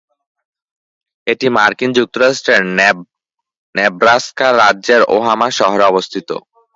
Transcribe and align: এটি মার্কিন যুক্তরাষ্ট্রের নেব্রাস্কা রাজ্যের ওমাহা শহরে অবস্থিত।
এটি 1.27 1.47
মার্কিন 1.57 1.91
যুক্তরাষ্ট্রের 1.97 2.61
নেব্রাস্কা 3.75 4.47
রাজ্যের 4.61 5.01
ওমাহা 5.09 5.47
শহরে 5.59 5.83
অবস্থিত। 5.83 6.29